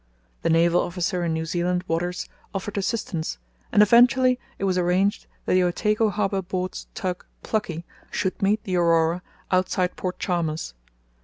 The 0.41 0.49
naval 0.49 0.81
officer 0.81 1.23
in 1.23 1.33
New 1.33 1.45
Zealand 1.45 1.83
waters 1.87 2.27
offered 2.55 2.75
assistance, 2.75 3.37
and 3.71 3.83
eventually 3.83 4.39
it 4.57 4.63
was 4.63 4.75
arranged 4.75 5.27
that 5.45 5.53
the 5.53 5.61
Otago 5.61 6.09
Harbour 6.09 6.41
Board's 6.41 6.87
tug 6.95 7.23
Plucky 7.43 7.85
should 8.09 8.41
meet 8.41 8.63
the 8.63 8.77
Aurora 8.77 9.21
outside 9.51 9.95
Port 9.95 10.17
Chalmers. 10.17 10.73